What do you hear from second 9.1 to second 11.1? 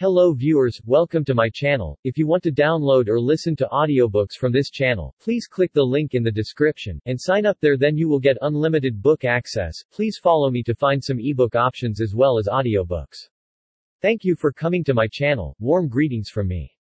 access. Please follow me to find